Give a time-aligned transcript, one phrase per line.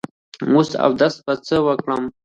[0.53, 2.03] وس اودس په څۀ وکړم